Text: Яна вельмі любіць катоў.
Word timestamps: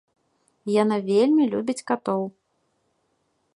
Яна 0.75 0.97
вельмі 1.09 1.43
любіць 1.53 1.85
катоў. 1.93 2.23